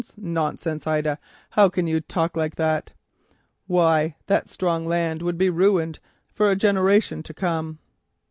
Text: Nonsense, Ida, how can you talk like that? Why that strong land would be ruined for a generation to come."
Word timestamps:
Nonsense, 0.17 0.87
Ida, 0.87 1.19
how 1.51 1.69
can 1.69 1.85
you 1.85 1.99
talk 2.01 2.35
like 2.35 2.55
that? 2.55 2.89
Why 3.67 4.15
that 4.25 4.49
strong 4.49 4.87
land 4.87 5.21
would 5.21 5.37
be 5.37 5.51
ruined 5.51 5.99
for 6.33 6.49
a 6.49 6.55
generation 6.55 7.21
to 7.21 7.35
come." 7.35 7.77